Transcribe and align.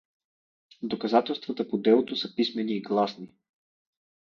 Доказателствата 0.83 1.67
по 1.67 1.77
делото 1.77 2.15
са 2.15 2.35
писмени 2.35 2.73
и 2.77 2.81
гласни. 2.81 3.31